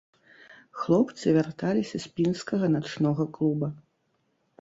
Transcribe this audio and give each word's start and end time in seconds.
Хлопцы 0.83 1.33
вярталіся 1.35 1.97
з 2.05 2.11
пінскага 2.15 2.71
начнога 2.77 3.23
клуба. 3.37 3.67